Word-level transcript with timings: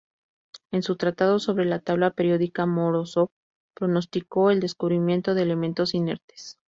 En 0.71 0.81
su 0.81 0.95
tratado 0.95 1.37
sobre 1.37 1.63
la 1.63 1.77
tabla 1.77 2.09
periódica, 2.09 2.65
Morózov 2.65 3.29
pronosticó 3.75 4.49
el 4.49 4.59
descubrimiento 4.59 5.35
de 5.35 5.43
elementos 5.43 5.93
inertes. 5.93 6.57